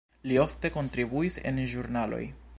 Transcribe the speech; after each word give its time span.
Li 0.29 0.37
ofte 0.43 0.71
kontribuis 0.77 1.39
en 1.53 1.63
ĵurnaloj. 1.75 2.25